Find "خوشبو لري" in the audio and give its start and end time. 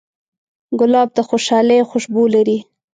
1.89-2.57